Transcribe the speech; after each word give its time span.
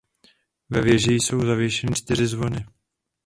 Ve 0.69 0.81
věži 0.81 1.13
jsou 1.13 1.39
zavěšeny 1.39 1.95
čtyři 1.95 2.27
zvony. 2.27 2.65